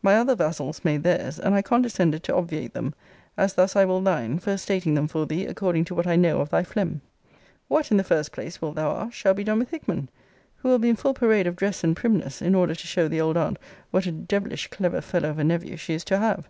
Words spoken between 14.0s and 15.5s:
a devilish clever fellow of a